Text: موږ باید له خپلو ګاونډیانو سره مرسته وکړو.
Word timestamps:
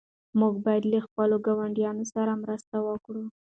موږ 0.39 0.53
باید 0.65 0.83
له 0.93 0.99
خپلو 1.05 1.35
ګاونډیانو 1.47 2.03
سره 2.13 2.31
مرسته 2.43 2.75
وکړو. 2.87 3.25